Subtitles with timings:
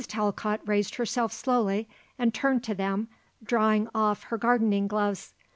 [0.07, 3.07] Talcott raised herself slowly and turned to them,
[3.43, 5.35] drawing off her gardening gloves.